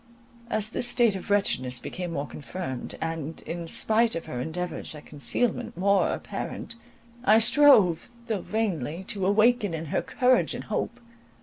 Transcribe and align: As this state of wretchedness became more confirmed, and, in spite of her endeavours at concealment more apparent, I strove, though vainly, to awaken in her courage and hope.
As 0.49 0.69
this 0.69 0.87
state 0.87 1.15
of 1.15 1.29
wretchedness 1.29 1.77
became 1.77 2.13
more 2.13 2.25
confirmed, 2.25 2.95
and, 2.99 3.39
in 3.43 3.67
spite 3.67 4.15
of 4.15 4.25
her 4.25 4.41
endeavours 4.41 4.95
at 4.95 5.05
concealment 5.05 5.77
more 5.77 6.09
apparent, 6.09 6.73
I 7.23 7.37
strove, 7.37 8.09
though 8.25 8.41
vainly, 8.41 9.03
to 9.09 9.27
awaken 9.27 9.75
in 9.75 9.85
her 9.93 10.01
courage 10.01 10.55
and 10.55 10.63
hope. 10.63 10.99